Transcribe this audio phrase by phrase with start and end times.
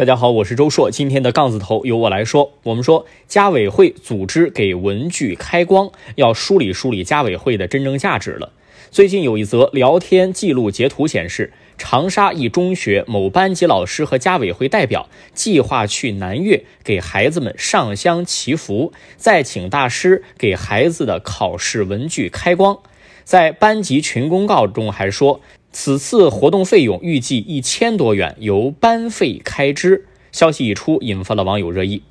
[0.00, 0.90] 大家好，我是周硕。
[0.90, 2.54] 今天的杠子头由我来说。
[2.62, 8.50] 我们说家委会组织给文具开光，要梳理梳理家委会的真正价值了。
[8.90, 22.78] 最近有一则聊天记录截图显示，长沙一中学某班级老师和家委会代表计划去南岳给孩子们上香祈福，再请大师给孩子的考试文具开光。
[23.22, 25.42] 在班级群公告中还说。
[25.72, 30.06] 此次活动费用预计一千多元，由班费开支。
[30.32, 32.02] 消息一出，引发了网友热议。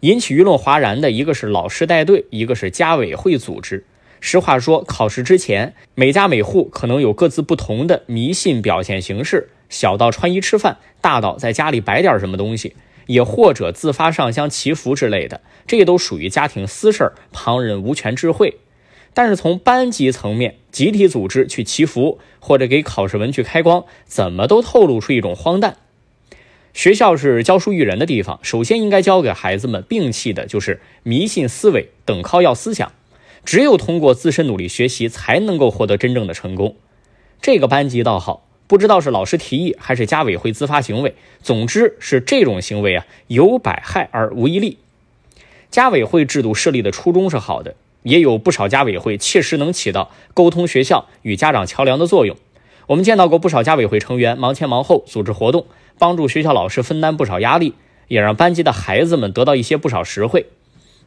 [0.00, 3.84] 引起舆论哗然的一个是老师带队，一个是家委会组织。
[4.20, 12.74] 实话说，考试之前，每家每户可能有各自不同的迷信表现形式，小到穿衣吃饭，大到在家里摆点什么东西，
[13.06, 18.58] 也或者自发上香祈福之类的，这都属于家庭私事，旁人无权智慧。
[19.14, 25.76] 但是从班级层面集体组织去祈福，或者给考试文具开光，怎么都透露出一种荒诞。
[26.72, 32.92] 学校是教书育人的地方，首先应该教给孩子们摒弃的就是迷信思维、等靠要思想。
[33.44, 36.76] 只有通过自身努力学习，才能够获得真正的成功。
[37.40, 44.78] 这个班级倒好，不知道是老师提议还是家委会自发行为，总之是这种行为啊，有百害而无一利。
[45.70, 47.74] 家委会制度设立的初衷是好的。
[48.02, 52.36] 也有不少家委会切实能起到沟通学校与家长桥梁的作用。
[52.86, 55.66] 我们见到过不少家委会成员忙前忙后组织活动，
[55.98, 57.74] 帮助学校老师分担不少压力，
[58.06, 60.46] 也让班级的孩子们得到一些不少实惠。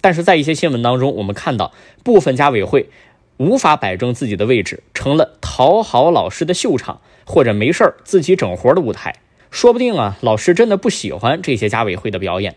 [0.00, 1.72] 但是在一些新闻当中，我们看到
[2.02, 2.88] 部分家委会
[3.36, 9.14] 无法摆正自己的位置，成了讨好老师的秀场，或者没事儿自己整活的舞台。
[9.50, 12.56] 说不定啊，老师真的不喜欢这些家委会的表演。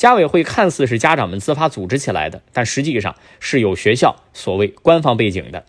[0.00, 5.66] 家委会看似是家长们自发组织起来的，但实际上是有学校所谓官方背景的，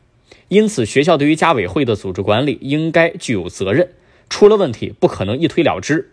[0.48, 3.90] 因此学校对于家委会的组织管理应该具有责任，
[4.30, 6.12] 出了问题不可能一推了之。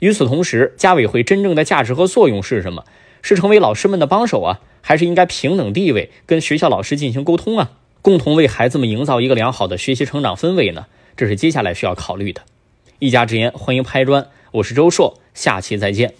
[0.00, 2.82] 与此同时，家委会真正的价值和作用是什么？
[3.22, 7.70] 是成为老师们的帮手啊，还是应该平等地位跟学校老师进行沟通啊，
[8.02, 10.86] 共同为孩子们营造一个良好的学习成长氛围呢？
[11.16, 12.42] 这是接下来需要考虑的。
[12.98, 16.12] 一家之言，欢迎拍砖，我是周硕，下期再见。